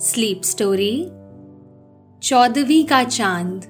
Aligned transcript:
Sleep 0.00 0.42
story 0.42 1.06
चौदहवीं 2.22 2.84
का 2.84 3.04
चाँद। 3.04 3.64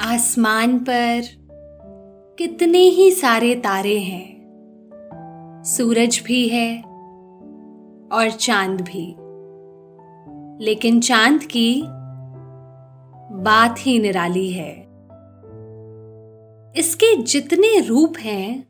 आसमान 0.00 0.78
पर 0.78 1.22
कितने 2.38 2.78
ही 2.78 3.10
सारे 3.10 3.54
तारे 3.54 3.98
हैं। 3.98 4.36
सूरज 5.66 6.22
भी 6.26 6.48
है 6.48 6.82
और 8.12 8.30
चाँद 8.30 8.80
भी। 8.80 9.16
लेकिन 10.64 11.00
चाँद 11.00 11.40
की 11.42 11.82
बात 13.32 13.76
ही 13.78 13.98
निराली 13.98 14.50
है। 14.50 14.72
इसके 16.76 17.22
जितने 17.22 17.80
रूप 17.80 18.14
हैं, 18.18 18.68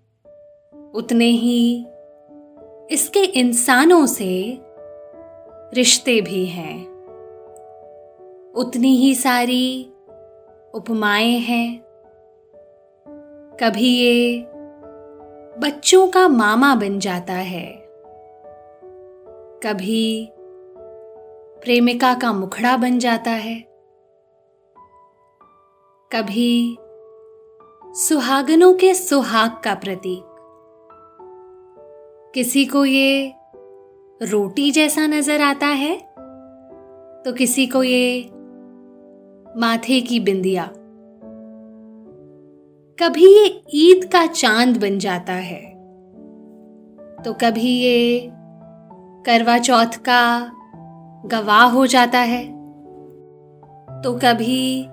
उतने 0.94 1.26
ही 1.26 1.86
इसके 2.90 3.24
इंसानों 3.24 4.06
से 4.06 4.58
रिश्ते 5.74 6.20
भी 6.20 6.46
हैं। 6.46 6.86
उतनी 8.54 8.96
ही 8.96 9.14
सारी 9.14 9.92
उपमाएँ 10.74 11.38
हैं। 11.38 11.82
कभी 13.60 13.98
ये 13.98 14.46
बच्चों 15.58 16.08
का 16.08 16.28
मामा 16.28 16.74
बन 16.74 16.98
जाता 16.98 17.32
है। 17.32 17.66
कभी 19.62 20.28
प्रेमिका 21.64 22.14
का 22.14 22.32
मुखड़ा 22.32 22.76
बन 22.76 22.98
जाता 22.98 23.30
है। 23.30 23.60
कभी 26.12 26.78
सुहागनों 27.94 28.74
के 28.74 28.94
सुहाग 28.94 29.50
का 29.64 29.74
प्रतीक। 29.74 30.22
किसी 32.34 32.64
को 32.64 32.84
ये 32.84 33.35
रोटी 34.22 34.70
जैसा 34.70 35.06
नज़र 35.06 35.40
आता 35.40 35.66
है? 35.66 35.96
तो 37.24 37.32
किसी 37.32 37.66
को 37.66 37.82
ये 37.82 38.30
माथे 39.56 40.00
की 40.00 40.20
बिंदिया। 40.20 40.64
कभी 42.98 43.26
ये 43.26 43.62
ईद 43.74 44.04
का 44.12 44.26
चाँद 44.26 44.76
बन 44.76 44.98
जाता 44.98 45.32
है। 45.32 45.60
तो 47.24 47.32
कभी 47.32 47.70
ये 47.78 48.28
करवा 49.26 49.58
चौथ 49.58 49.96
का 49.96 50.52
गवाह 51.26 51.64
हो 51.64 51.86
जाता 51.86 52.18
है। 52.18 52.44
तो 54.02 54.12
कभी 54.12 54.86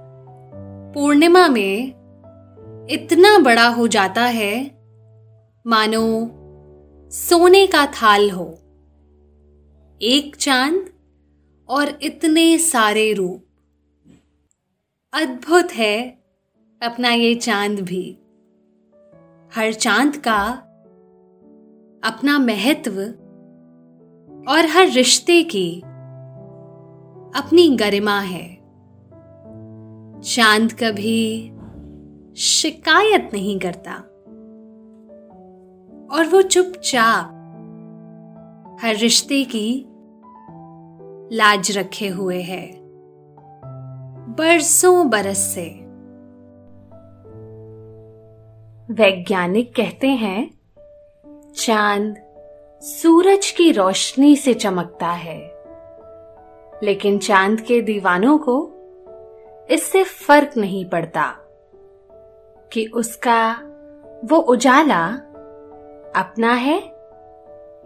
पूर्णिमा 0.93 1.47
में 1.47 1.87
इतना 2.89 3.37
बड़ा 3.39 3.67
हो 3.67 3.87
जाता 3.87 4.21
है, 4.21 4.65
मानो 5.67 6.31
सोने 7.11 7.67
का 7.67 7.85
थाल 7.85 8.29
हो। 8.31 8.57
एक 10.05 10.35
चाँद 10.35 10.89
और 11.69 11.99
इतने 12.01 12.57
सारे 12.57 13.13
रूप। 13.13 13.45
अद्भुत 15.13 15.71
है 15.71 16.09
अपना 16.83 17.09
ये 17.09 17.35
चाँद 17.35 17.79
भी। 17.79 18.19
हर 19.55 19.73
चाँद 19.73 20.17
का 20.17 20.43
अपना 22.03 22.39
महत्व 22.39 22.91
और 24.51 24.65
हर 24.65 24.89
रिश्ते 24.89 25.43
की 25.43 25.81
अपनी 27.39 27.75
गरिमा 27.75 28.19
है। 28.19 28.55
चाँद 30.21 30.73
कभी 30.73 31.51
शिकायत 32.35 33.29
नहीं 33.33 33.59
करता 33.59 33.93
और 36.15 36.27
वो 36.27 36.41
चुपचाप 36.41 37.39
हर 38.81 38.95
रिश्ते 38.95 39.43
की 39.43 39.85
लाज 41.33 41.77
रखे 41.77 42.07
हुए 42.07 42.41
है। 42.41 42.73
बरसों 44.33 45.09
बरस 45.09 45.37
से 45.37 45.65
वैज्ञानिक 48.93 49.75
कहते 49.75 50.07
हैं, 50.07 50.59
चाँद 51.55 52.15
सूरज 52.81 53.51
की 53.51 53.71
रोशनी 53.71 54.35
से 54.35 54.53
चमकता 54.53 55.07
है। 55.07 55.53
लेकिन 56.83 57.19
चाँद 57.19 57.61
के 57.61 57.81
दीवानों 57.81 58.37
को 58.37 58.69
इससे 59.69 60.03
फ़र्क 60.03 60.51
नहीं 60.57 60.85
पड़ता 60.85 61.35
कि 62.73 62.85
उसका 62.85 63.53
वो 64.25 64.37
उजाला 64.37 65.07
अपना 66.15 66.53
है 66.53 66.79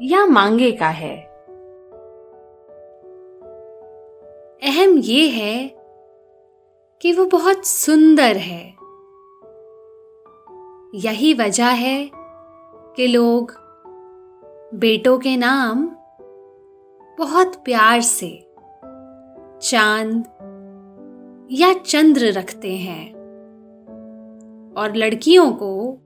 या 0.02 0.26
मांगे 0.26 0.72
का 0.72 0.90
है। 0.90 1.27
अहम 4.64 4.98
ये 4.98 5.30
है 5.30 5.68
कि 7.02 7.14
वो 7.14 7.26
बहुत 7.26 7.66
सुंदर 7.66 8.38
है। 8.38 8.64
यही 10.96 11.34
वजह 11.34 11.66
है 11.66 12.12
कि 12.96 13.08
लोग 13.08 13.52
बेटों 14.74 15.20
के 15.20 15.38
नाम 15.38 15.88
बहुत 17.20 17.56
प्यार 17.56 18.02
से 18.02 18.50
चाँद 19.62 20.24
या 21.52 21.74
चंद्र 21.74 22.32
रखते 22.32 22.76
हैं 22.76 23.14
और 24.78 24.96
लड़कियों 24.96 25.52
को 25.52 25.98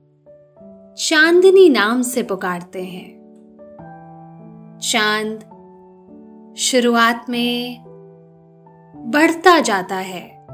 चांदनी 0.94 1.68
नाम 1.68 2.02
से 2.02 2.22
पुकारते 2.22 2.82
हैं। 2.82 3.10
चाँद 4.82 5.48
शुरुआत 6.58 7.26
में 7.28 7.91
बढ़ता 9.04 9.60
जाता 9.60 9.96
है 9.96 10.46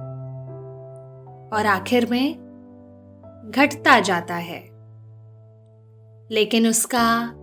और 1.53 1.67
आखिर 1.67 2.11
में 2.11 2.49
घटता 3.55 4.01
जाता 4.01 4.35
है। 4.35 4.69
लेकिन 6.31 6.67
उसका 6.67 7.35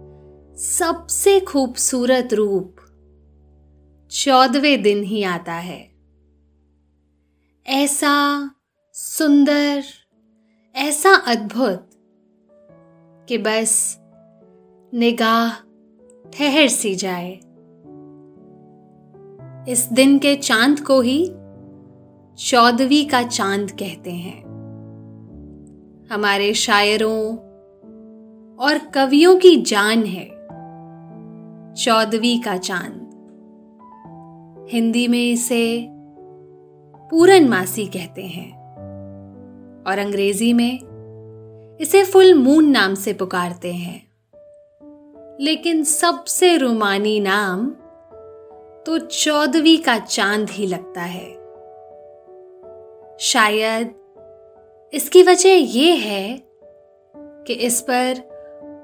सबसे 0.58 1.40
खूबसूरत 1.40 2.30
रूप 2.34 2.76
चौदवे 4.12 4.78
दिन 4.78 5.04
ही 5.04 5.24
आता 5.24 5.54
है। 5.54 5.92
ऐसा 7.68 8.50
सुंदर, 8.94 9.84
ऐसा 10.76 11.10
अद्भुत 11.10 11.90
कि 13.30 13.38
बस 13.38 13.98
निगाह 14.94 15.54
ठहर 16.30 16.68
सी 16.68 16.96
जाए। 16.96 17.40
इस 19.70 19.90
दिन 19.94 20.20
के 20.20 20.36
चाँद 20.36 20.80
को 20.80 21.02
ही 21.02 21.32
चौदवी 22.38 23.06
का 23.06 23.24
चाँद 23.24 23.72
कहते 23.72 24.12
हैं। 24.12 24.44
हमारे 26.12 26.54
शायरों 26.54 27.38
और 28.56 28.78
कवियों 28.78 29.36
की 29.38 29.62
जान 29.62 30.04
है 30.04 30.26
चौदवी 31.74 32.38
का 32.38 32.58
चाँद। 32.58 33.02
हिंदी 34.72 35.08
में 35.08 35.32
इसे 35.32 35.88
पूरन 35.90 37.08
पूरनमासी 37.10 37.86
कहते 37.86 38.22
हैं 38.22 38.52
और 39.88 39.98
अंग्रेज़ी 39.98 40.54
में 40.54 40.80
इसे 41.82 42.04
फुल 42.04 42.34
मून 42.34 42.70
नाम 42.70 42.94
से 42.94 43.14
पुकारते 43.14 43.74
हैं। 43.74 44.08
लेकिन 45.42 45.84
सबसे 45.84 46.58
रोमानी 46.58 47.20
नाम 47.20 47.74
तो 48.86 48.98
चौदवी 48.98 49.78
का 49.78 49.98
चाँद 50.00 50.50
ही 50.50 50.66
लगता 50.66 51.02
है। 51.02 51.34
शायद 53.20 53.96
इसकी 54.94 55.24
वजह 55.24 55.50
यह 55.50 55.96
है 55.96 56.44
कि 57.48 57.54
इस 57.54 57.82
पर 57.82 58.14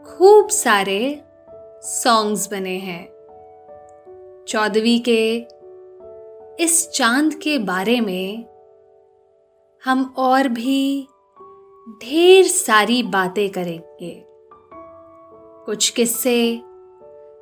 खूब 0.07 0.49
सारे 0.49 1.23
सॉन्ग्स 1.83 2.51
बने 2.51 2.77
हैं। 2.77 3.03
चौदवी 4.47 4.99
के 4.99 5.37
इस 6.63 6.89
चाँद 6.89 7.33
के 7.33 7.57
बारे 7.57 8.01
में 8.01 8.45
हम 9.85 10.13
और 10.17 10.47
भी 10.47 11.07
ढेर 12.03 12.45
सारी 12.45 13.03
बातें 13.03 13.49
करेंगे। 13.49 14.23
कुछ 15.65 15.89
किस्से, 15.89 16.61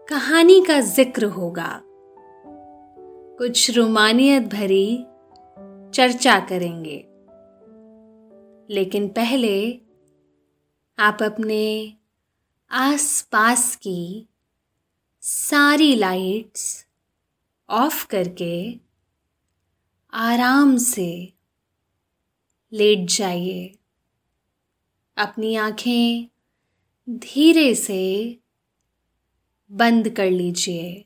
कहानी 0.10 0.62
का 0.62 0.80
ज़िक्र 0.80 1.26
होगा। 1.26 1.82
कुछ 3.40 3.72
रोमानियत 3.72 4.44
भरी 4.44 4.98
चर्चा 5.94 6.40
करेंगे। 6.40 6.98
लेकिन 8.74 9.08
पहले 9.08 9.80
आप 11.00 11.18
अपने 11.24 11.94
आसपास 12.72 13.76
की 13.76 14.28
सारी 15.22 15.96
लाइट्स 15.96 16.88
ऑफ़ 17.70 18.08
करके 18.08 18.76
आराम 20.14 20.78
से 20.78 21.34
लेट 22.74 23.10
जाइए। 23.10 23.76
अपनी 25.18 25.56
आँखें 25.56 26.28
धीरे 27.10 27.76
से 27.76 28.38
बंद 29.72 30.10
कर 30.10 30.32
लीजिए। 30.32 31.06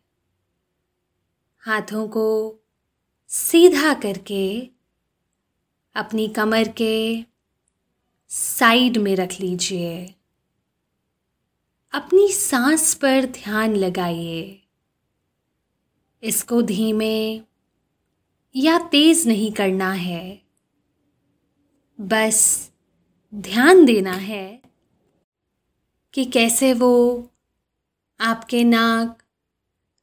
हाथों 1.65 2.07
को 2.07 2.55
सीधा 3.27 3.93
करके 3.93 4.69
अपनी 5.95 6.27
कमर 6.27 6.67
के 6.67 7.23
साइड 8.29 8.97
में 8.97 9.15
रख 9.15 9.41
लीजिए। 9.41 10.15
अपनी 11.91 12.31
सांस 12.31 12.93
पर 12.93 13.25
ध्यान 13.25 13.75
लगाइए। 13.75 14.67
इसको 16.23 16.61
धीमे 16.61 17.41
या 18.55 18.79
तेज 18.79 19.27
नहीं 19.27 19.51
करना 19.51 19.91
है। 19.91 20.41
बस 22.01 22.71
ध्यान 23.35 23.85
देना 23.85 24.13
है 24.13 24.61
कि 26.13 26.25
कैसे 26.25 26.73
वो 26.73 27.27
आपके 28.19 28.63
नाक 28.63 29.20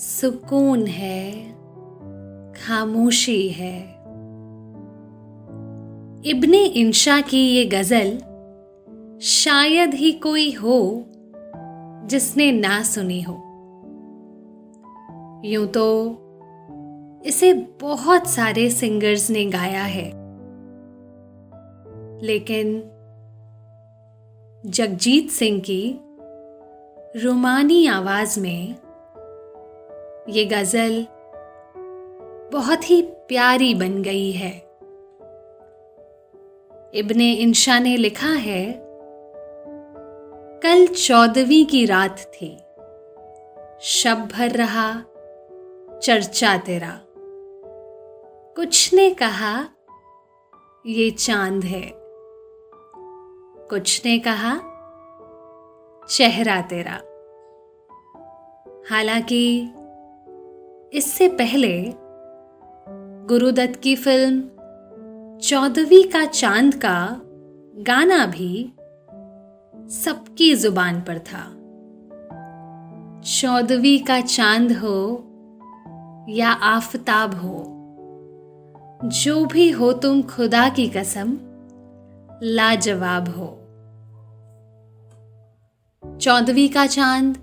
सुकून 0.00 0.86
है, 0.86 1.52
खामोशी 2.52 3.48
है। 3.48 3.80
इब्ने 6.24 6.64
इंशा 6.64 7.20
की 7.20 7.38
ये 7.38 7.64
गज़ल 7.64 8.18
शायद 9.20 9.94
ही 9.94 10.12
कोई 10.12 10.52
हो 10.52 11.04
जिसने 12.06 12.52
ना 12.52 12.82
सुनी 12.82 13.22
हो। 13.22 13.34
यूँ 15.44 15.66
तो 15.66 16.16
इसे 17.26 17.54
बहुत 17.80 18.26
सारे 18.26 18.70
सिंगर्स 18.70 19.30
ने 19.30 19.44
गाया 19.44 19.82
है। 19.82 20.12
लेकिन 22.26 22.82
जगजीत 24.66 25.30
सिंह 25.30 25.60
की 25.60 26.00
रोमानी 27.24 27.86
आवाज़ 27.86 28.40
में 28.40 28.74
ये 30.28 30.44
गज़ल 30.44 31.06
बहुत 32.52 32.90
ही 32.90 33.02
प्यारी 33.02 33.74
बन 33.74 34.02
गई 34.02 34.30
है। 34.30 34.70
इब्ने 36.94 37.32
इंशा 37.32 37.78
ने 37.78 37.96
लिखा 37.96 38.28
है, 38.28 38.82
कल 40.62 40.86
चौदहवीं 40.86 41.66
की 41.66 41.86
रात 41.86 42.18
थी। 42.18 42.56
शब 43.80 44.28
भर 44.32 44.50
रहा, 44.50 45.02
चर्चा 45.98 46.56
तेरा। 46.56 47.00
कुछ 48.56 48.94
ने 48.94 49.10
कहा, 49.10 49.68
ये 50.86 51.10
चाँद 51.10 51.64
है। 51.64 51.92
कुछ 53.68 54.02
ने 54.04 54.18
कहा, 54.18 54.60
चेहरा 56.08 56.62
तेरा। 56.62 57.00
हालाँकि 58.90 59.72
इससे 60.94 61.28
पहले 61.28 61.94
गुरुदत्त 63.28 63.80
की 63.80 63.96
फ़िल्म 63.96 65.38
चौदहवीं 65.38 66.04
का 66.04 66.24
चाँद 66.24 66.74
का 66.74 67.20
गाना 67.76 68.26
भी 68.26 68.72
सबकी 69.90 70.54
ज़ुबान 70.54 71.00
पर 71.00 71.18
था। 71.18 71.44
चौदहवीं 73.20 73.98
का 74.04 74.20
चाँद 74.20 74.72
हो 74.72 75.26
या 76.28 76.50
आफताब 76.50 77.34
हो, 77.34 77.64
जो 79.04 79.44
भी 79.44 79.70
हो 79.70 79.92
तुम 79.92 80.22
खुदा 80.22 80.68
की 80.68 80.88
कसम, 80.88 81.38
लाजवाब 82.42 83.28
हो। 83.28 83.56
चौदहवीं 86.18 86.68
का 86.68 86.86
चाँद 86.86 87.34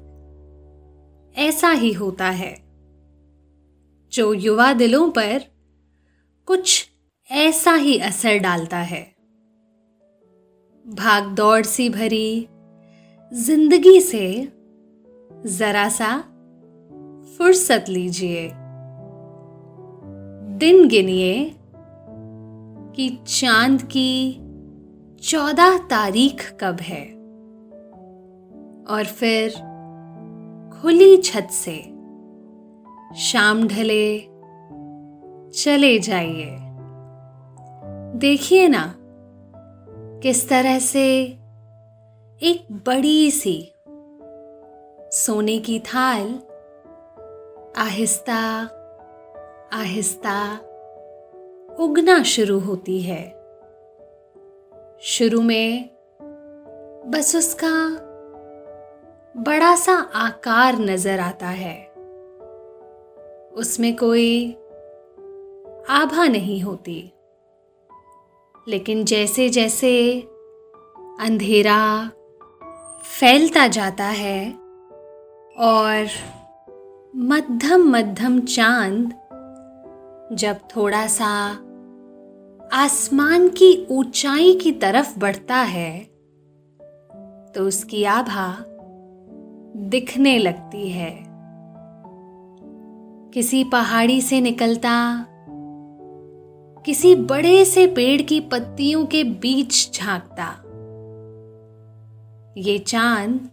ऐसा 1.38 1.70
ही 1.70 1.94
होता 1.94 2.25
है। 2.25 2.67
जो 4.18 4.34
युवा 4.34 4.74
दिलों 4.74 5.10
पर 5.10 5.42
कुछ 6.46 6.90
ऐसा 7.32 7.74
ही 7.74 7.98
असर 8.00 8.38
डालता 8.38 8.78
है। 8.78 9.16
भाग 10.88 11.24
दौड़ 11.24 11.66
सी 11.66 11.90
भरी 11.90 12.48
ज़िंदगी 13.34 14.02
से 14.02 14.54
जरा 15.46 15.90
सा 15.90 16.18
फुर्सत 17.38 17.86
लीजिए। 17.90 18.48
दिन 20.58 20.88
गिनिए 20.88 21.56
कि 22.96 23.20
चाँद 23.28 23.82
की 23.82 24.34
चौदह 25.24 25.78
तारीख 25.78 26.58
कब 26.60 26.80
है। 26.80 27.04
और 28.86 29.06
फिर 29.06 29.50
खुली 30.82 31.18
छत 31.18 31.48
से 31.52 31.97
शाम 33.16 33.68
ढले, 33.68 34.20
चले 35.52 36.00
जाइए। 36.00 36.58
देखिए 38.18 38.68
ना, 38.68 38.96
किस 40.24 40.50
तरह 40.50 40.80
से 40.80 41.24
एक 42.42 42.68
बड़ी 42.72 43.32
सी 43.32 43.74
सोने 45.12 45.60
की 45.60 45.80
थाल 45.80 46.40
आहिस्ता 47.78 48.70
आहिस्ता 49.74 50.54
उगना 51.80 52.24
शुरू 52.24 52.60
होती 52.60 53.02
है। 53.02 53.36
शुरू 55.02 55.42
में 55.42 55.90
बस 57.08 57.36
उसका 57.36 57.90
बड़ा 59.42 59.76
सा 59.76 59.94
आकार 60.16 60.76
नज़र 60.76 61.20
आता 61.20 61.48
है। 61.48 61.87
उसमें 63.58 63.96
कोई 63.96 64.52
आभा 65.90 66.28
नहीं 66.28 66.62
होती। 66.62 67.12
लेकिन 68.68 69.06
जैसे 69.06 69.50
जैसे 69.50 70.22
अंधेरा 71.20 72.12
फैलता 73.04 73.68
जाता 73.68 74.06
है 74.06 74.52
और 75.58 76.08
मध्यम 77.16 77.90
मध्यम 77.90 78.40
चाँद 78.40 79.10
जब 80.34 80.58
थोड़ा 80.76 81.08
सा 81.08 81.50
आसमान 82.74 83.48
की 83.48 83.88
ऊंचाई 83.92 84.54
की 84.56 84.72
तरफ़ 84.72 85.20
बढ़ता 85.20 85.56
है 85.56 86.00
तो 87.56 87.64
उसकी 87.64 88.04
आभा 88.04 88.66
दिखने 89.76 90.38
लगती 90.38 90.90
है। 90.90 91.26
किसी 93.34 93.63
पहाड़ी 93.63 94.22
से 94.22 94.41
निकलता, 94.41 95.25
किसी 96.86 97.15
बड़े 97.15 97.65
से 97.65 97.88
पेड़ 97.88 98.22
की 98.22 98.39
पत्तियों 98.39 99.05
के 99.05 99.24
बीच 99.24 100.00
झांकता। 100.00 100.63
ये 102.57 102.77
चाँद 102.77 103.50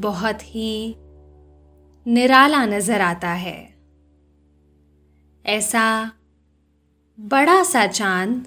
बहुत 0.00 0.42
ही 0.42 0.96
निराला 2.06 2.66
नज़र 2.66 3.00
आता 3.00 3.30
है। 3.30 3.74
ऐसा 5.46 6.12
बड़ा 7.20 7.62
सा 7.62 7.86
चाँद 7.86 8.46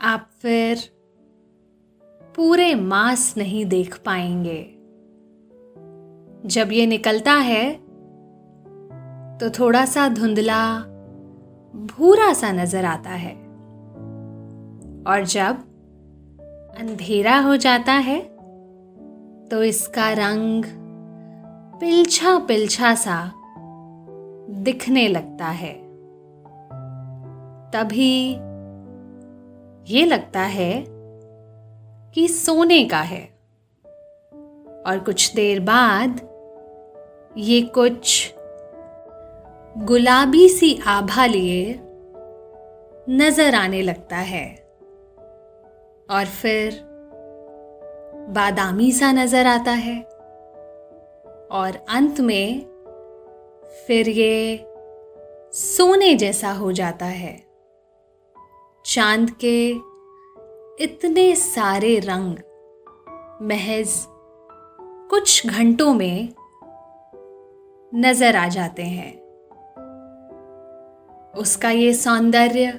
आप 0.00 0.30
फिर 0.42 0.78
पूरे 2.36 2.74
मास 2.74 3.34
नहीं 3.36 3.66
देख 3.66 3.98
पाएँगे। 3.98 4.74
जब 6.48 6.72
ये 6.72 6.86
निकलता 6.86 7.32
है 7.32 7.87
तो 9.40 9.48
थोड़ा 9.50 9.84
सा 9.84 10.08
धुंधला 10.08 10.62
भूरा 11.88 12.32
सा 12.32 12.50
नज़र 12.52 12.84
आता 12.84 13.10
है। 13.10 13.34
और 15.06 15.24
जब 15.24 15.58
अंधेरा 16.78 17.38
हो 17.38 17.56
जाता 17.56 17.92
है 17.92 18.20
तो 19.48 19.62
इसका 19.62 20.10
रंग 20.12 20.64
पिलछा 21.80 22.38
पिलछा 22.38 22.94
सा 22.94 23.20
दिखने 24.62 25.06
लगता 25.08 25.46
है। 25.46 25.72
तभी 27.72 28.30
ये 29.86 30.04
लगता 30.04 30.40
है 30.40 30.84
कि 32.14 32.28
सोने 32.28 32.84
का 32.84 33.00
है। 33.02 33.22
और 34.86 34.98
कुछ 34.98 35.34
देर 35.34 35.60
बाद 35.60 36.20
ये 37.36 37.60
कुछ 37.74 38.34
गुलाबी 39.76 40.48
सी 40.48 40.80
आभा 40.86 41.26
लिए 41.26 41.80
नज़र 43.08 43.54
आने 43.54 43.82
लगता 43.82 44.16
है। 44.16 44.54
और 46.10 46.24
फिर 46.24 46.80
बादामी 48.28 48.92
सा 48.92 49.12
नज़र 49.12 49.46
आता 49.46 49.70
है। 49.70 50.02
और 51.50 51.86
अंत 51.88 52.20
में 52.20 52.60
फिर 53.86 54.08
ये 54.08 54.66
सोने 55.52 56.14
जैसा 56.14 56.52
हो 56.52 56.72
जाता 56.72 57.06
है। 57.06 57.42
चाँद 58.86 59.30
के 59.44 59.70
इतने 60.84 61.34
सारे 61.34 61.98
रंग, 61.98 62.36
महज 63.42 64.06
कुछ 65.10 65.46
घंटों 65.46 65.94
में 65.94 66.28
नज़र 67.94 68.36
आ 68.36 68.48
जाते 68.48 68.82
हैं। 68.82 69.27
उसका 71.38 71.70
ये 71.70 71.94
सौंदर्य 71.94 72.72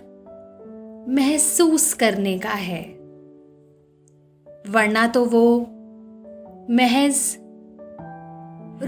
महसूस 1.09 1.93
करने 1.93 2.39
का 2.39 2.49
है। 2.49 2.81
वरना 4.69 5.07
तो 5.07 5.25
वो 5.25 5.59
महज 6.69 7.37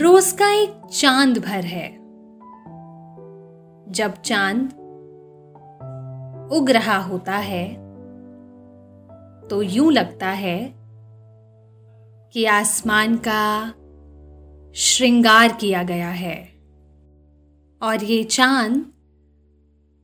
रोज 0.01 0.31
का 0.31 0.51
एक 0.51 0.81
चाँद 0.91 1.37
भर 1.37 1.65
है। 1.65 1.89
जब 3.91 4.21
चाँद 4.25 4.69
उग 6.53 6.71
रहा 6.71 6.97
होता 6.97 7.37
है 7.37 7.67
तो 9.47 9.61
यूँ 9.61 9.91
लगता 9.91 10.29
है 10.29 10.73
कि 12.33 12.45
आसमान 12.45 13.15
का 13.27 13.67
श्रृंगार 14.75 15.51
किया 15.51 15.83
गया 15.83 16.09
है। 16.09 16.37
और 17.81 18.03
ये 18.03 18.23
चाँद 18.23 18.90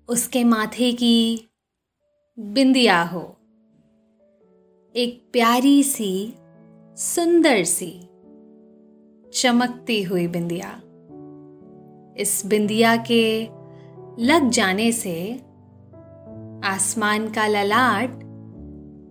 उसके 0.09 0.43
माथे 0.43 0.93
की 0.93 1.47
बिंदिया 2.39 3.03
हो। 3.03 3.37
एक 4.95 5.29
प्यारी 5.31 5.83
सी, 5.83 6.33
सुंदर 6.95 7.63
सी, 7.63 8.01
चमकती 9.33 10.03
हुई 10.03 10.27
बिंदिया। 10.27 10.81
इस 12.17 12.43
बिंदिया 12.45 12.95
के 12.97 13.43
लग 14.19 14.49
जाने 14.49 14.91
से 14.91 15.33
आसमान 16.67 17.31
का 17.31 17.47
ललाट 17.47 18.09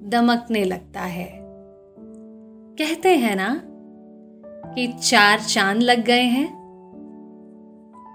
दमकने 0.02 0.64
लगता 0.64 1.00
है। 1.00 1.32
कहते 2.78 3.16
हैं 3.16 3.36
ना 3.36 3.62
कि 4.74 4.92
चार 4.92 5.40
चाँद 5.40 5.82
लग 5.82 6.04
गए 6.04 6.22
हैं। 6.22 6.56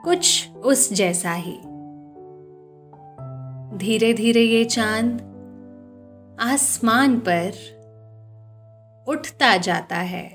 कुछ 0.05 0.51
उस 0.51 0.93
जैसा 0.93 1.33
ही। 1.33 1.71
धीरे 3.74 4.13
धीरे 4.13 4.42
ये 4.42 4.66
चाँद 4.66 5.22
आसमान 6.40 7.20
पर 7.20 7.51
उठता 9.08 9.58
जाता 9.58 9.96
है 9.96 10.28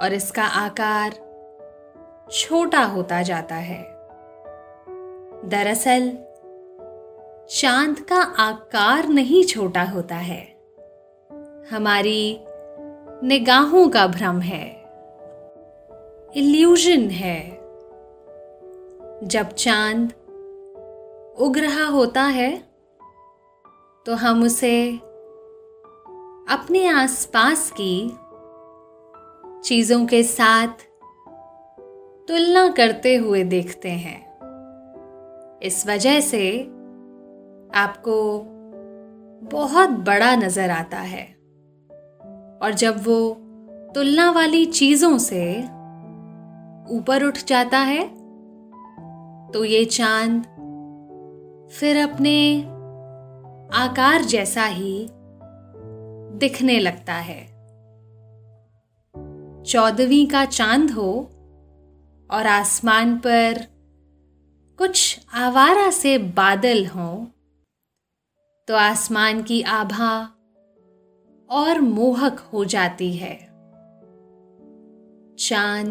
और 0.00 0.12
इसका 0.12 0.44
आकार 0.44 1.10
छोटा 2.32 2.82
होता 2.82 3.22
जाता 3.22 3.54
है। 3.54 3.82
दरअसल, 5.48 6.12
चाँद 7.50 8.00
का 8.00 8.22
आकार 8.22 9.08
नहीं 9.08 9.44
छोटा 9.44 9.82
होता 9.82 10.16
है। 10.16 10.56
हमारी 11.70 12.40
निगाहों 13.22 13.88
का 13.88 14.06
भ्रम 14.06 14.40
है। 14.40 14.84
इल्यूजन 16.36 17.10
है। 17.10 17.50
जब 19.24 19.48
चाँद 19.58 20.12
उग 21.40 21.58
रहा 21.58 21.84
होता 21.84 22.22
है 22.22 22.56
तो 24.06 24.14
हम 24.14 24.42
उसे 24.42 24.92
अपने 26.48 26.88
आसपास 26.88 27.70
की 27.80 28.08
चीज़ों 29.64 30.06
के 30.06 30.22
साथ 30.22 30.68
तुलना 32.28 32.68
करते 32.68 33.16
हुए 33.16 33.44
देखते 33.44 33.90
हैं। 33.90 34.18
इस 35.62 35.86
वजह 35.86 36.20
से 36.20 36.60
आपको 37.74 38.42
बहुत 39.56 39.90
बड़ा 39.90 40.36
नज़र 40.36 40.70
आता 40.70 40.98
है। 40.98 41.24
और 42.62 42.74
जब 42.78 43.04
वो 43.06 43.36
तुलना 43.94 44.30
वाली 44.30 44.64
चीज़ों 44.66 45.18
से 45.18 45.58
ऊपर 46.96 47.24
उठ 47.24 47.38
जाता 47.46 47.78
है 47.78 48.08
तो 49.52 49.64
ये 49.64 49.84
चाँद 49.84 50.46
फिर 51.70 51.96
अपने 51.96 52.62
आकार 53.78 54.22
जैसा 54.22 54.64
ही 54.64 55.08
दिखने 56.38 56.78
लगता 56.78 57.14
है। 57.14 57.46
चौदहवीं 59.62 60.26
का 60.26 60.44
चाँद 60.44 60.90
हो 60.90 61.30
और 62.30 62.46
आसमान 62.46 63.16
पर 63.18 63.66
कुछ 64.78 65.20
आवारा 65.34 65.90
से 65.90 66.18
बादल 66.18 66.86
हों 66.86 67.26
तो 68.68 68.74
आसमान 68.74 69.42
की 69.42 69.62
आभा 69.62 70.20
और 71.50 71.80
मोहक 71.80 72.38
हो 72.38 72.64
जाती 72.64 73.12
है। 73.16 73.36
चाँद 75.38 75.88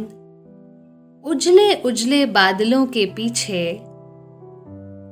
उजले 1.26 1.82
उजले 1.82 2.26
बादलों 2.26 2.86
के 2.86 3.06
पीछे 3.06 3.87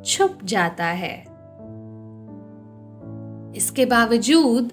छुप 0.06 0.40
जाता 0.44 0.86
है। 0.86 1.22
इसके 3.56 3.86
बावजूद 3.86 4.72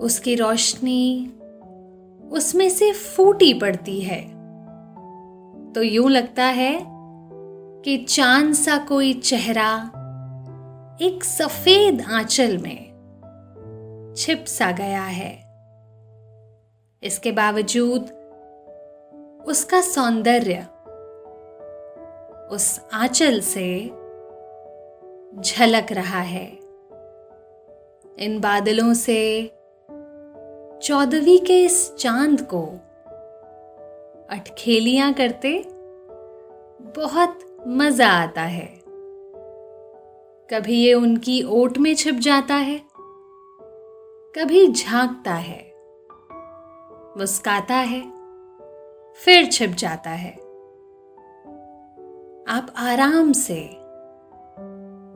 उसकी 0.00 0.34
रोशनी 0.34 1.32
उसमें 2.32 2.70
से 2.70 2.92
फूटी 2.92 3.54
पड़ती 3.54 4.00
है। 4.00 4.20
तो 5.72 5.82
यूँ 5.82 6.10
लगता 6.10 6.44
है 6.44 6.84
कि 7.84 7.96
चाँद 7.98 8.54
सा 8.54 8.78
कोई 8.78 9.14
चेहरा 9.14 9.92
एक 11.02 11.24
सफ़ेद 11.24 12.00
आंचल 12.00 12.58
में 12.58 12.92
छिप 14.16 14.44
सा 14.44 14.72
गया 14.72 15.04
है। 15.04 15.32
इसके 17.02 17.32
बावजूद 17.32 18.02
उसका 19.46 19.80
सौंदर्य 19.80 20.66
उस 22.54 22.80
आंचल 22.92 23.40
से 23.40 24.01
झलक 25.32 25.92
रहा 25.92 26.20
है। 26.20 26.46
इन 28.18 28.38
बादलों 28.40 28.94
से 28.94 29.42
चौदहवीं 30.82 31.38
के 31.38 31.62
इस 31.64 31.94
चाँद 31.94 32.40
को 32.54 32.62
अटखेलियाँ 34.30 35.12
करते 35.12 35.52
बहुत 36.96 37.38
मज़ा 37.68 38.08
आता 38.08 38.42
है। 38.42 38.66
कभी 40.50 40.74
ये 40.74 40.94
उनकी 40.94 41.42
ओट 41.42 41.78
में 41.78 41.94
छिप 41.94 42.14
जाता 42.14 42.54
है, 42.54 42.80
कभी 44.34 44.66
झांकता 44.68 45.34
है, 45.34 45.60
मुस्काता 47.18 47.74
है, 47.74 48.00
फिर 49.18 49.50
छिप 49.52 49.70
जाता 49.70 50.10
है। 50.10 50.32
आप 52.48 52.74
आराम 52.76 53.32
से 53.32 53.60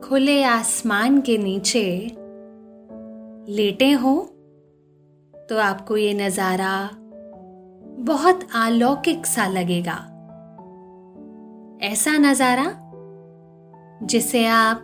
खुले 0.07 0.43
आसमान 0.43 1.19
के 1.21 1.37
नीचे 1.37 1.83
लेटे 3.53 3.91
हो 3.91 4.13
तो 5.49 5.57
आपको 5.57 5.97
ये 5.97 6.13
नज़ारा 6.13 6.89
बहुत 7.99 8.47
अलौकिक 8.55 9.25
सा 9.25 9.47
लगेगा। 9.47 9.97
ऐसा 11.87 12.17
नज़ारा 12.17 12.65
जिसे 14.03 14.45
आप 14.45 14.83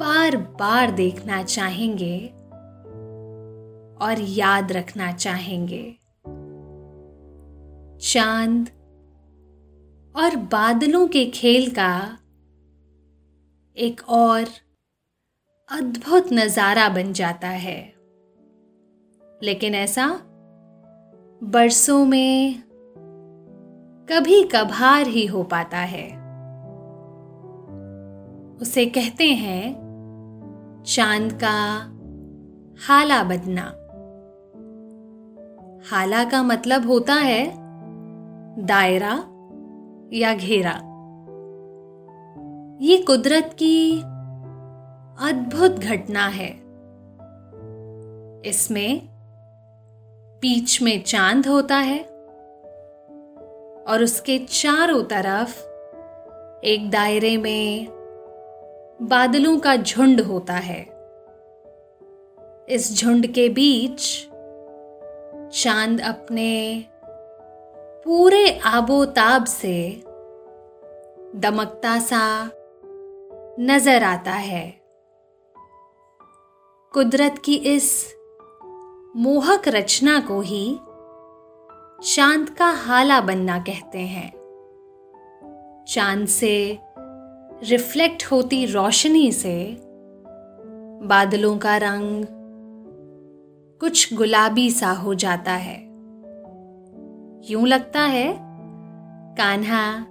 बार 0.00 0.36
बार 0.36 0.90
देखना 0.90 1.42
चाहेंगे 1.42 2.26
और 4.06 4.20
याद 4.20 4.72
रखना 4.72 5.12
चाहेंगे। 5.12 5.84
चाँद 8.02 8.68
और 10.14 10.36
बादलों 10.36 11.08
के 11.08 11.24
खेल 11.24 11.70
का 11.70 12.18
एक 13.76 14.00
और 14.08 14.44
अद्भुत 15.70 16.32
नज़ारा 16.32 16.88
बन 16.88 17.12
जाता 17.12 17.48
है। 17.48 17.94
लेकिन 19.42 19.74
ऐसा 19.74 20.06
बरसों 21.42 22.04
में 22.04 22.62
कभी 24.10 24.44
कभार 24.44 25.06
ही 25.06 25.26
हो 25.26 25.42
पाता 25.42 25.78
है। 25.78 26.06
उसे 28.60 28.86
कहते 28.86 29.24
हैं 29.24 29.74
चाँद 30.86 31.32
का 31.32 31.80
हाला 32.86 33.22
बदना। 33.22 33.64
हाला 35.90 36.24
का 36.24 36.42
मतलब 36.42 36.86
होता 36.86 37.14
है 37.14 37.54
दायरा 38.64 39.24
या 40.12 40.34
घेरा। 40.34 40.93
ये 42.84 42.96
कुदरत 42.96 43.50
की 43.58 44.00
अद्भुत 45.28 45.70
घटना 45.70 46.26
है। 46.26 46.48
इसमें 48.50 49.08
बीच 50.42 50.82
में 50.82 51.02
चाँद 51.02 51.46
होता 51.46 51.76
है 51.76 52.04
और 53.84 54.02
उसके 54.02 54.38
चारों 54.38 55.02
तरफ़ 55.02 55.60
एक 56.66 56.90
दायरे 56.90 57.36
में 57.36 57.86
बादलों 59.02 59.58
का 59.58 59.76
झुंड 59.76 60.20
होता 60.20 60.54
है। 60.54 60.82
इस 62.68 63.00
झुंड 63.00 63.26
के 63.26 63.48
बीच 63.48 64.28
चाँद 65.62 66.00
अपने 66.00 66.84
पूरे 68.04 68.60
आबोताब 68.64 69.44
से 69.44 70.02
दमकता 71.36 71.98
सा 71.98 72.50
नज़र 73.60 74.02
आता 74.02 74.32
है। 74.32 74.80
कुदरत 76.92 77.42
की 77.44 77.54
इस 77.54 78.14
मोहक 79.16 79.68
रचना 79.68 80.20
को 80.20 80.40
ही 80.40 80.78
चाँद 82.14 82.50
का 82.50 82.66
हाला 82.66 83.20
बनना 83.20 83.58
कहते 83.58 83.98
हैं। 83.98 84.30
चाँद 85.88 86.26
से 86.26 86.78
रिफ्लेक्ट 87.62 88.24
होती 88.24 88.66
रोशनी 88.66 89.32
से 89.32 89.76
बादलों 91.04 91.58
का 91.58 91.76
रंग 91.76 92.26
कुछ 93.80 94.14
गुलाबी 94.14 94.70
सा 94.70 94.90
हो 94.90 95.14
जाता 95.14 95.52
है। 95.52 95.82
यूँ 97.52 97.66
लगता 97.66 98.00
है 98.00 98.36
कान्हा 99.34 100.06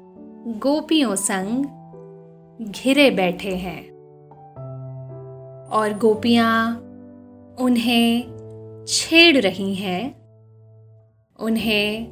गोपियों 0.57 1.15
संग 1.15 1.82
घिरे 2.71 3.11
बैठे 3.11 3.55
हैं। 3.55 3.93
और 5.69 5.97
गोपियाँ 5.97 6.75
उन्हें 7.59 8.33
छेड़ 8.87 9.37
रही 9.37 9.75
हैं। 9.75 10.23
उन्हें 11.39 12.11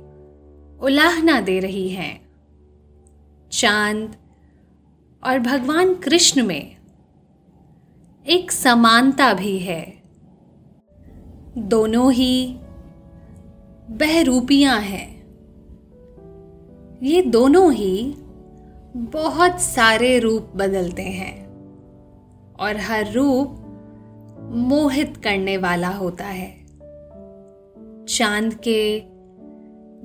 उलाहना 0.79 1.41
दे 1.41 1.59
रही 1.59 1.89
हैं। 1.89 2.29
चाँद 3.51 4.15
और 5.23 5.39
भगवान 5.39 5.95
कृष्ण 5.95 6.43
में 6.43 6.75
एक 8.27 8.51
समानता 8.51 9.33
भी 9.33 9.59
है। 9.59 10.01
दोनों 11.57 12.13
ही 12.13 12.57
बहरूपियाँ 13.89 14.79
हैं। 14.79 15.21
ये 17.03 17.21
दोनों 17.21 17.73
ही 17.73 18.15
बहुत 18.97 19.61
सारे 19.61 20.19
रूप 20.19 20.51
बदलते 20.55 21.01
हैं 21.01 21.45
और 22.59 22.77
हर 22.77 23.11
रूप 23.11 23.57
मोहित 24.41 25.17
करने 25.17 25.57
वाला 25.57 25.87
होता 25.87 26.25
है। 26.25 26.65
चाँद 28.05 28.53
के 28.53 29.03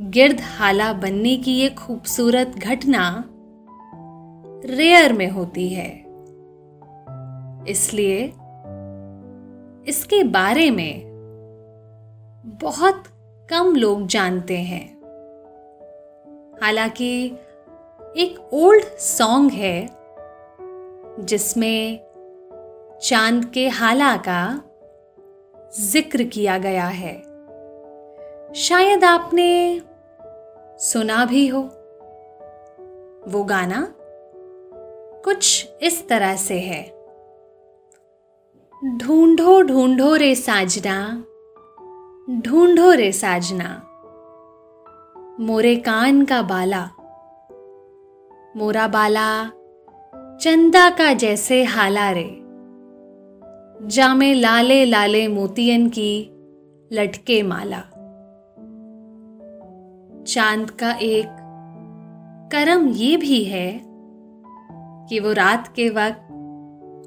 गिर्द 0.02 0.40
हाला 0.40 0.92
बनने 0.92 1.36
की 1.36 1.52
ये 1.52 1.68
खूबसूरत 1.68 2.48
घटना 2.48 3.24
रेयर 4.64 5.12
में 5.12 5.30
होती 5.30 5.68
है। 5.68 6.04
इसलिए 7.68 8.24
इसके 9.88 10.24
बारे 10.24 10.70
में 10.70 11.02
बहुत 12.62 13.04
कम 13.50 13.76
लोग 13.76 14.06
जानते 14.06 14.56
हैं। 14.56 14.96
हालाँकि 16.62 17.32
एक 18.16 18.50
ओल्ड 18.52 18.84
सॉन्ग 18.98 19.52
है, 19.52 19.88
जिसमें 21.20 21.98
चाँद 23.02 23.44
के 23.44 23.68
हाला 23.68 24.16
का 24.16 24.62
ज़िक्र 25.80 26.22
किया 26.22 26.58
गया 26.58 26.86
है। 26.86 27.14
शायद 28.54 29.04
आपने 29.04 29.80
सुना 30.78 31.24
भी 31.24 31.46
हो। 31.48 31.60
वो 33.28 33.44
गाना 33.44 33.94
कुछ 35.24 35.68
इस 35.82 36.08
तरह 36.08 36.36
से 36.36 36.60
है। 36.60 36.82
ढूंढो 38.96 39.62
ढूंढो 39.62 40.14
रे 40.14 40.34
साजना, 40.34 41.24
ढूंढो 42.40 42.92
रे 42.92 43.12
साजना, 43.12 43.82
मोरे 45.40 45.76
कान 45.76 46.24
का 46.24 46.42
बाला। 46.42 46.90
मोरा 48.56 48.86
बाला 48.86 49.44
चंदा 50.40 50.90
का 50.90 51.12
जैसे 51.12 51.64
हाला 51.64 52.10
रे 52.10 52.40
जामे 53.86 54.34
लाले 54.34 54.84
लाले 54.84 55.28
मोतियन 55.28 55.88
की 55.88 56.30
लटके 56.92 57.42
माला। 57.42 57.80
चाँद 60.24 60.70
का 60.70 60.92
एक 60.92 61.26
करम 62.52 62.88
ये 62.88 63.16
भी 63.16 63.44
है 63.44 63.80
कि 65.08 65.20
वो 65.20 65.32
रात 65.32 65.68
के 65.68 65.88
वक्त 65.88 66.22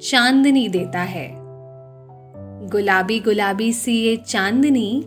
चांदनी 0.01 0.67
देता 0.69 0.99
है। 0.99 1.35
गुलाबी 2.69 3.19
गुलाबी 3.19 3.73
सी 3.73 3.93
ये 3.93 4.17
चांदनी 4.17 5.05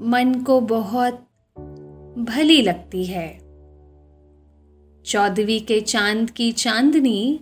मन 0.00 0.44
को 0.46 0.60
बहुत 0.60 1.14
भली 2.18 2.62
लगती 2.62 3.04
है। 3.04 3.45
चौदहवीं 5.06 5.60
के 5.60 5.80
चाँद 5.80 6.30
की 6.30 6.52
चांदनी 6.52 7.40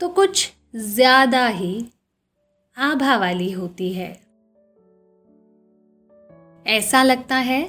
तो 0.00 0.08
कुछ 0.08 0.52
ज़्यादा 0.76 1.46
ही 1.46 1.86
आभा 2.76 3.16
वाली 3.16 3.50
होती 3.52 3.92
है। 3.92 4.08
ऐसा 6.66 7.02
लगता 7.02 7.36
है 7.36 7.62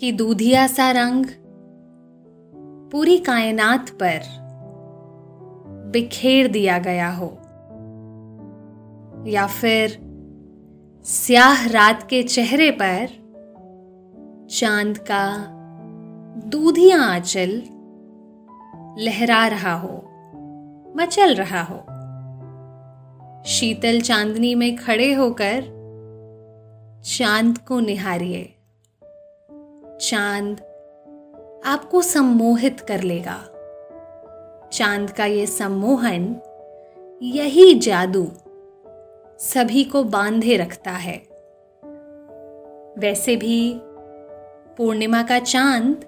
कि 0.00 0.12
दूधिया 0.12 0.66
सा 0.66 0.90
रंग 0.90 1.26
पूरी 2.92 3.18
कायनात 3.18 3.90
पर 4.02 4.20
बिखेर 5.92 6.48
दिया 6.48 6.78
गया 6.78 7.10
हो, 7.10 7.28
या 9.26 9.46
फिर 9.46 9.98
स्याह 11.06 11.66
रात 11.68 12.06
के 12.10 12.22
चेहरे 12.22 12.70
पर 12.70 13.06
चाँद 14.50 14.98
का 14.98 15.51
दूधिया 16.44 17.02
आंचल 17.02 17.62
लहरा 18.98 19.46
रहा 19.46 19.74
हो, 19.74 20.02
मचल 20.96 21.34
रहा 21.34 21.62
हो। 21.62 21.76
शीतल 23.46 24.00
चांदनी 24.00 24.54
में 24.54 24.76
खड़े 24.76 25.12
होकर 25.12 25.62
चाँद 27.04 27.58
को 27.58 27.80
निहारिए। 27.80 28.54
चाँद 30.00 30.60
आपको 31.66 32.02
सम्मोहित 32.02 32.80
कर 32.80 33.02
लेगा। 33.02 33.38
चाँद 34.72 35.10
का 35.10 35.24
ये 35.24 35.46
सम्मोहन 35.46 36.36
यही 37.22 37.74
जादू 37.74 38.28
सभी 39.38 39.84
को 39.84 40.04
बांधे 40.04 40.56
रखता 40.56 40.90
है। 40.90 41.16
वैसे 42.98 43.36
भी 43.36 43.74
पूर्णिमा 44.76 45.22
का 45.22 45.38
चाँद 45.38 46.04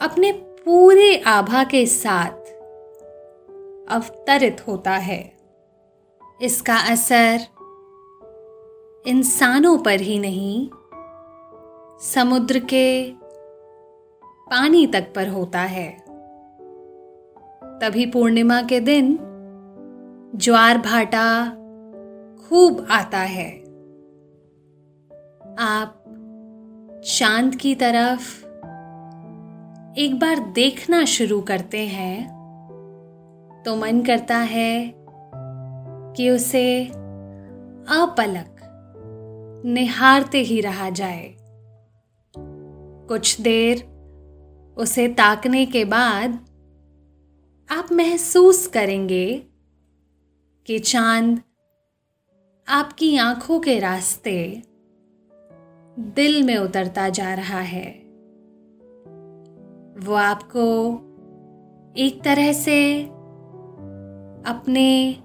अपने 0.00 0.32
पूरे 0.32 1.16
आभा 1.16 1.64
के 1.64 1.86
साथ 1.86 2.30
अवतरित 3.90 4.68
होता 4.68 4.90
है। 4.90 5.36
इसका 6.42 6.76
असर 6.76 7.40
इंसानों 9.06 9.78
पर 9.78 10.00
ही 10.00 10.18
नहीं, 10.18 10.68
समुद्र 12.00 12.58
के 12.58 13.12
पानी 14.50 14.86
तक 14.86 15.12
पर 15.16 15.28
होता 15.28 15.60
है। 15.60 15.98
तभी 17.80 18.06
पूर्णिमा 18.06 18.62
के 18.62 18.80
दिन 18.80 19.18
ज्वार 20.36 20.78
भाटा 20.78 21.44
खूब 22.48 22.86
आता 22.90 23.18
है। 23.18 23.50
आप 25.58 26.04
चाँद 27.06 27.54
की 27.54 27.74
तरफ़ 27.74 28.39
एक 29.98 30.18
बार 30.18 30.38
देखना 30.38 31.04
शुरू 31.04 31.40
करते 31.40 31.86
हैं 31.86 32.28
तो 33.64 33.76
मन 33.76 34.02
करता 34.02 34.36
है 34.36 34.94
कि 36.16 36.30
उसे 36.30 36.84
अपलक 37.88 38.56
निहारते 39.64 40.38
ही 40.38 40.60
रहा 40.60 40.90
जाए। 40.90 41.36
कुछ 43.08 43.40
देर 43.40 43.84
उसे 44.78 45.08
ताकने 45.08 45.66
के 45.66 45.84
बाद 45.84 46.30
आप 47.70 47.92
महसूस 47.92 48.66
करेंगे 48.66 49.42
कि 50.66 50.78
चाँद 50.78 51.40
आपकी 52.68 53.16
आँखों 53.16 53.60
के 53.60 53.78
रास्ते 53.78 54.62
दिल 55.98 56.42
में 56.42 56.56
उतरता 56.56 57.08
जा 57.08 57.34
रहा 57.34 57.60
है। 57.60 57.99
वो 60.04 60.14
आपको 60.14 60.62
एक 61.96 62.22
तरह 62.24 62.52
से 62.52 63.02
अपने 64.46 65.16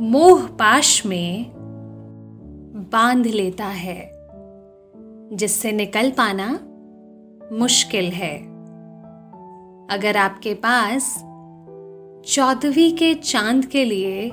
मोह 0.00 0.46
पाश 0.46 1.06
में 1.06 1.52
बाँध 2.92 3.26
लेता 3.26 3.64
है, 3.64 4.10
जिससे 5.32 5.72
निकल 5.72 6.10
पाना 6.10 6.60
मुश्किल 7.52 8.04
है। 8.04 8.38
अगर 9.86 10.16
आपके 10.16 10.54
पास 10.54 11.14
चौदहवीं 12.32 12.96
के 12.96 13.14
चाँद 13.14 13.64
के 13.64 13.84
लिए 13.84 14.30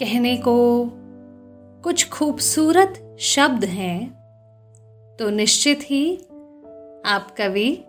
कहने 0.00 0.36
को 0.36 0.90
कुछ 1.82 2.08
खूबसूरत 2.08 3.16
शब्द 3.20 3.64
हैं 3.64 4.08
तो 5.20 5.30
निश्चित 5.30 5.80
ही 5.82 6.16
आप 7.06 7.34
कवि 7.38 7.84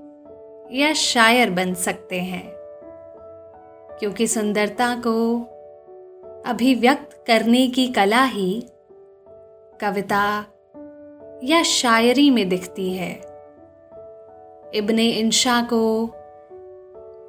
या 0.71 0.93
शायर 0.93 1.49
बन 1.49 1.73
सकते 1.73 2.19
हैं। 2.19 2.51
क्योंकि 3.99 4.27
सुंदरता 4.27 4.95
को 4.95 5.39
अभिव्यक्त 6.45 7.23
करने 7.27 7.67
की 7.67 7.88
कला 7.88 8.23
ही 8.23 8.63
कविता 9.82 10.45
या 11.43 11.63
शायरी 11.63 12.29
में 12.29 12.49
दिखती 12.49 12.93
है। 12.93 13.13
इब्ने 14.73 15.10
इंशा 15.10 15.67
को 15.73 16.10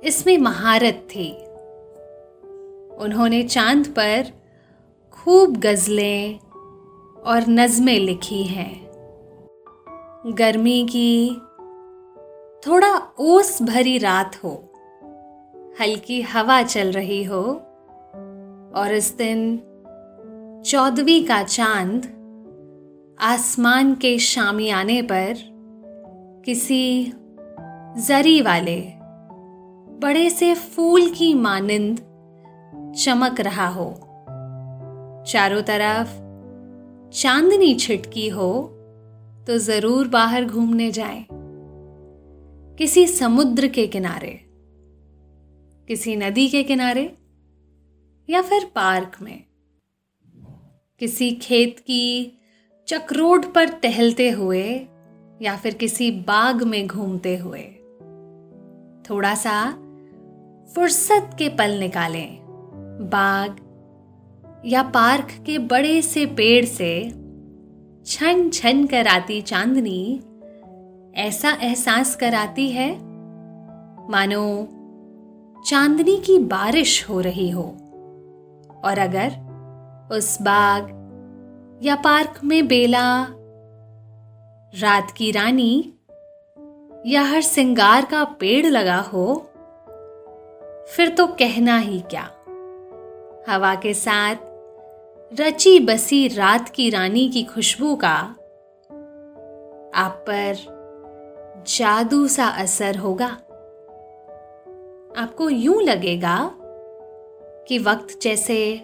इसमें 0.04 0.38
महारत 0.38 1.08
थी। 1.16 1.30
उन्होंने 2.96 3.42
चाँद 3.42 3.86
पर 3.86 4.26
खूब 5.12 5.56
गज़लें 5.56 6.38
और 7.26 7.44
नज़में 7.48 7.98
लिखी 7.98 8.42
हैं। 8.42 8.90
गर्मी 10.26 10.86
की 10.90 11.40
थोड़ा 12.66 13.02
ओस 13.18 13.62
भरी 13.62 13.98
रात 13.98 14.36
हो 14.44 14.50
हल्की 15.80 16.22
हवा 16.22 16.62
चल 16.62 16.92
रही 16.92 17.24
हो 17.24 17.42
और 18.80 18.94
इस 18.94 19.14
दिन 19.18 19.56
चौदहवीं 20.66 21.24
का 21.24 21.42
चाँद 21.42 22.04
आसमान 23.20 23.94
के 23.94 24.18
शामियाने 24.18 25.02
पर 25.02 25.34
किसी 26.44 27.12
जरी 28.06 28.40
वाले 28.40 28.80
बड़े 30.00 30.30
से 30.30 30.54
फूल 30.54 31.10
की 31.10 31.34
मानिंद 31.34 31.98
चमक 32.96 33.40
रहा 33.40 33.68
हो 33.68 33.90
चारों 35.26 35.62
तरफ़ 35.62 36.08
चांदनी 37.10 37.74
छिटकी 37.74 38.28
हो 38.28 38.52
तो 39.46 39.58
ज़रूर 39.58 40.08
बाहर 40.08 40.44
घूमने 40.44 40.90
जाएँ। 40.90 41.39
किसी 42.80 43.06
समुद्र 43.06 43.66
के 43.66 43.86
किनारे, 43.86 44.40
किसी 45.88 46.16
नदी 46.16 46.48
के 46.48 46.62
किनारे 46.62 47.16
या 48.28 48.42
फिर 48.42 48.64
पार्क 48.64 49.16
में, 49.22 49.44
किसी 51.00 51.30
खेत 51.32 51.78
की 51.78 52.38
चक्रोड 52.88 53.52
पर 53.52 53.68
टहलते 53.68 54.30
हुए 54.30 54.64
या 55.42 55.56
फिर 55.56 55.74
किसी 55.74 56.10
बाग 56.10 56.62
में 56.62 56.86
घूमते 56.86 57.36
हुए 57.36 57.62
थोड़ा 59.10 59.34
सा 59.34 59.70
फुर्सत 60.74 61.30
के 61.38 61.48
पल 61.48 61.78
निकालें। 61.78 62.38
बाग 63.10 63.56
या 64.66 64.82
पार्क 64.82 65.28
के 65.46 65.58
बड़े 65.58 66.02
से 66.02 66.26
पेड़ 66.26 66.64
से 66.64 67.10
छन 68.06 68.50
छन 68.50 68.86
कर 68.86 69.06
आती 69.06 69.40
चांदनी 69.42 70.22
ऐसा 71.14 71.50
एहसास 71.50 72.16
कराती 72.16 72.70
है? 72.70 72.98
मानो, 74.10 74.68
चांदनी 75.66 76.16
की 76.16 76.38
बारिश 76.38 77.08
हो 77.08 77.20
रही 77.20 77.50
हो, 77.50 77.62
और 78.84 78.98
अगर 78.98 79.30
उस 80.12 80.42
बाग 80.42 80.82
या 81.82 81.96
पार्क 81.96 82.40
में 82.44 82.68
बेला, 82.68 83.26
रात 84.80 85.10
की 85.10 85.30
रानी 85.30 85.92
या 87.06 87.22
हर 87.22 87.40
सिंगार 87.40 88.04
का 88.04 88.24
पेड़ 88.24 88.66
लगा 88.66 89.00
हो, 89.00 89.34
फिर 90.96 91.08
तो 91.08 91.26
कहना 91.26 91.78
ही 91.78 92.00
क्या? 92.00 92.30
हवा 93.48 93.74
के 93.74 93.94
साथ 93.94 94.36
रची 95.40 95.80
बसी 95.80 96.28
रात 96.28 96.68
की 96.68 96.90
रानी 96.90 97.28
की 97.28 97.42
खुशबू 97.44 97.96
का 97.96 98.16
आप 99.94 100.24
पर 100.30 100.79
जादू 101.66 102.28
सा 102.28 102.46
असर 102.46 102.96
होगा। 102.96 103.26
आपको 105.22 105.48
यूँ 105.48 105.82
लगेगा 105.82 106.50
कि 107.68 107.78
वक्त 107.78 108.18
जैसे 108.22 108.76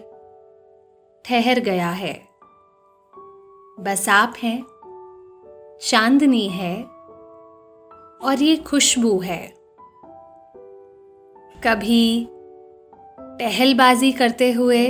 ठहर 1.25 1.59
गया 1.59 1.89
है। 1.89 2.27
बस 3.79 4.09
आप 4.09 4.33
हैं, 4.43 4.63
चांदनी 5.81 6.47
है 6.47 6.83
और 8.21 8.41
ये 8.41 8.55
खुशबू 8.55 9.19
है। 9.19 9.53
कभी 11.63 12.27
टहलबाजी 13.19 14.11
करते 14.11 14.51
हुए 14.51 14.87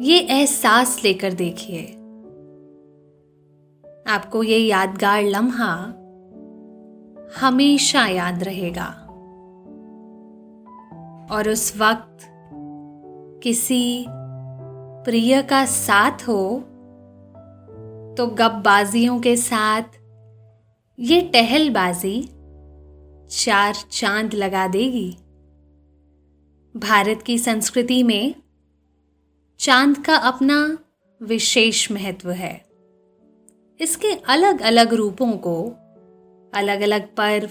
ये 0.00 0.18
एहसास 0.18 1.00
लेकर 1.04 1.32
देखिए। 1.32 2.03
आपको 4.06 4.42
ये 4.42 4.58
यादगार 4.58 5.22
लम्हा 5.22 5.74
हमेशा 7.40 8.06
याद 8.06 8.44
रहेगा। 8.44 8.86
और 11.34 11.48
उस 11.48 11.76
वक्त 11.76 12.18
किसी 13.42 14.06
प्रिय 15.04 15.42
का 15.42 15.64
साथ 15.64 16.28
हो 16.28 16.58
तो 18.18 18.26
गपबाजियों 18.26 19.20
के 19.20 19.36
साथ 19.36 19.82
ये 20.98 21.20
टहलबाजी 21.20 22.28
चार 23.30 23.74
चाँद 23.90 24.34
लगा 24.34 24.66
देगी। 24.68 25.16
भारत 26.76 27.22
की 27.22 27.38
संस्कृति 27.38 28.02
में 28.02 28.34
चाँद 29.58 29.98
का 29.98 30.16
अपना 30.16 30.78
विशेष 31.22 31.92
महत्व 31.92 32.30
है। 32.30 32.73
इसके 33.80 34.08
अलग 34.28 34.60
अलग 34.60 34.94
रूपों 34.94 35.32
को 35.32 35.62
अलग 36.54 36.80
अलग 36.80 37.06
पर्व 37.06 37.48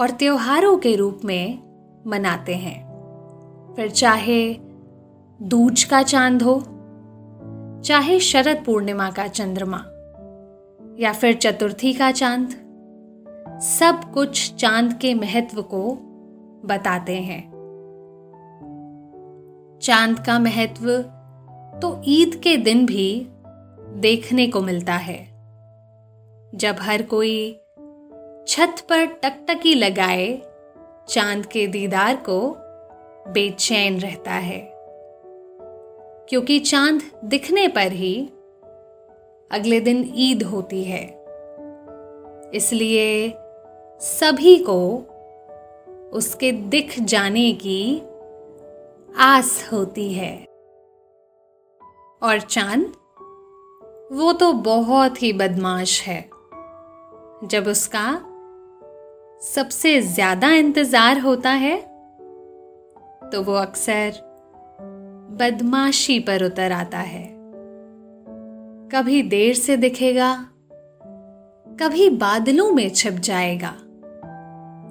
और 0.00 0.10
त्योहारों 0.10 0.76
के 0.78 0.96
रूप 0.96 1.20
में 1.24 1.58
मनाते 2.06 2.54
हैं। 2.54 2.84
फिर 3.76 3.90
चाहे 3.90 4.54
दूज 5.42 5.84
का 5.84 6.02
चाँद 6.02 6.42
हो, 6.42 6.60
चाहे 7.84 8.20
शरद 8.20 8.62
पूर्णिमा 8.66 9.10
का 9.10 9.26
चंद्रमा, 9.26 9.78
या 11.00 11.12
फिर 11.12 11.34
चतुर्थी 11.34 11.92
का 11.92 12.10
चाँद, 12.10 12.48
सब 13.62 14.12
कुछ 14.14 14.54
चाँद 14.54 14.92
के 14.92 15.14
महत्व 15.14 15.62
को 15.62 15.92
बताते 16.64 17.16
हैं। 17.16 17.42
चाँद 19.82 20.18
का 20.18 20.38
महत्व 20.38 21.02
तो 21.82 22.02
ईद 22.04 22.40
के 22.44 22.56
दिन 22.56 22.86
भी 22.86 23.28
देखने 23.88 24.46
को 24.46 24.62
मिलता 24.62 24.94
है। 24.94 25.36
जब 26.54 26.76
हर 26.78 27.02
कोई 27.02 27.52
छत 28.48 28.76
पर 28.88 29.04
टकटकी 29.04 29.74
लगाए, 29.74 30.42
चाँद 31.08 31.46
के 31.46 31.66
दीदार 31.66 32.16
को 32.16 32.56
बेचैन 33.32 34.00
रहता 34.00 34.32
है। 34.32 34.72
क्योंकि 36.28 36.58
चाँद 36.58 37.02
दिखने 37.24 37.68
पर 37.68 37.92
ही 37.92 38.26
अगले 39.50 39.80
दिन 39.80 40.12
ईद 40.16 40.42
होती 40.42 40.84
है। 40.84 41.24
इसलिए 42.54 43.34
सभी 44.00 44.58
को 44.58 44.96
उसके 46.12 46.52
दिख 46.52 47.00
जाने 47.00 47.52
की 47.52 48.02
आस 49.18 49.68
होती 49.72 50.12
है। 50.12 50.36
और 52.22 52.40
चाँद 52.50 52.92
वो 54.10 54.32
तो 54.32 54.52
बहुत 54.52 55.22
ही 55.22 55.32
बदमाश 55.32 56.00
है। 56.02 56.20
जब 57.44 57.66
उसका 57.68 58.10
सबसे 59.44 60.00
ज़्यादा 60.02 60.50
इंतज़ार 60.50 61.18
होता 61.20 61.50
है 61.50 61.76
तो 63.26 63.42
वो 63.42 63.54
अक्सर 63.54 64.20
बदमाशी 65.38 66.18
पर 66.20 66.44
उतर 66.44 66.72
आता 66.72 66.98
है। 66.98 67.24
कभी 68.90 69.22
देर 69.24 69.54
से 69.54 69.76
दिखेगा, 69.76 70.32
कभी 71.78 72.08
बादलों 72.10 72.70
में 72.72 72.88
छिप 72.90 73.14
जाएगा, 73.14 73.70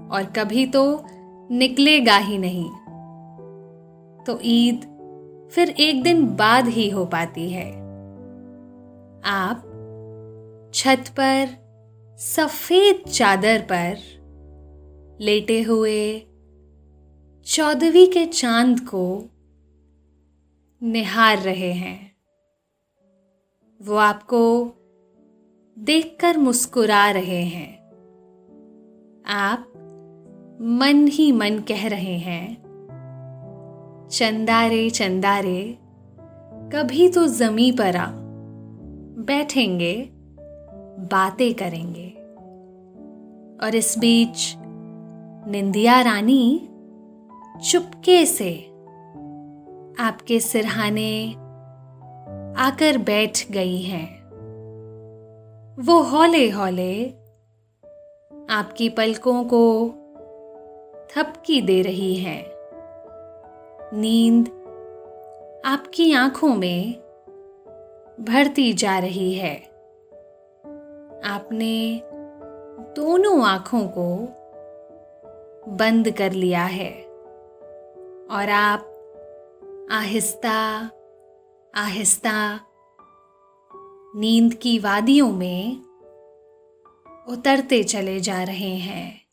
और 0.08 0.32
कभी 0.36 0.66
तो 0.68 0.84
निकलेगा 1.52 2.18
ही 2.18 2.38
नहीं। 2.38 2.70
तो 4.26 4.40
ईद 4.46 4.86
फिर 5.54 5.70
एक 5.70 6.04
दिन 6.04 6.26
बाद 6.36 6.68
ही 6.68 6.90
हो 6.90 7.06
पाती 7.06 7.50
है। 7.50 7.85
आप 9.28 9.58
छत 10.74 11.04
पर 11.20 11.48
सफ़ेद 12.20 13.10
चादर 13.10 13.62
पर 13.62 13.98
लेटे 15.22 15.62
हुए 15.62 16.20
चौदहवीं 17.46 18.08
के 18.08 18.26
चाँद 18.26 18.80
को 18.80 19.30
निहार 20.84 21.38
रहे 21.38 21.72
हैं। 21.72 22.16
वो 23.82 23.96
आपको 23.96 24.74
देखकर 25.80 26.38
मुस्कुरा 26.38 27.12
रहे 27.12 27.44
हैं। 27.44 27.78
आप 29.26 29.72
मन 30.62 31.08
ही 31.08 31.32
मन 31.32 31.60
कह 31.60 31.88
रहे 31.88 32.18
हैं 32.18 32.64
चंदा 34.12 34.68
रे 34.68 34.90
चंदा 34.90 35.40
रे 35.40 35.78
कभी 36.74 37.10
तो 37.10 37.28
जमी 37.28 37.72
पर 37.72 37.96
आ। 37.96 38.25
बैठेंगे, 39.18 40.10
बातें 41.00 41.54
करेंगे। 41.54 42.10
और 43.66 43.76
इस 43.76 43.98
बीच 44.00 44.56
निंदिया 45.48 46.02
रानी 46.02 46.70
चुपके 47.72 48.26
से 48.26 48.66
आपके 50.00 50.40
सिरहाने 50.40 51.34
आकर 52.58 52.98
बैठ 52.98 53.52
गई 53.52 53.82
हैं। 53.82 54.16
वो 55.86 56.02
हौले 56.02 56.50
हौले 56.50 57.10
आपकी 58.50 58.90
पलकों 58.90 59.44
को 59.44 59.90
थपकी 61.16 61.62
दे 61.62 61.82
रही 61.82 62.16
हैं। 62.16 62.46
नींद 64.00 64.48
आपकी 65.66 66.14
आँखों 66.14 66.56
में 66.56 67.05
भरती 68.20 68.74
जा 68.74 69.00
रही 69.00 69.34
है। 69.34 69.56
आपने 71.24 72.02
दोनों 72.96 73.46
आँखों 73.46 73.88
को 73.88 74.18
बंद 75.72 76.12
कर 76.12 76.32
लिया 76.32 76.66
है 76.66 76.92
और 78.32 78.50
आप 78.50 78.92
आहिस्ता 79.92 80.90
आहिस्ता 81.76 82.60
नींद 84.16 84.54
की 84.54 84.80
वादियों 84.80 85.32
में 85.32 85.78
उतरते 87.30 87.84
चले 87.84 88.20
जा 88.20 88.44
रहे 88.44 88.76
हैं। 88.76 89.25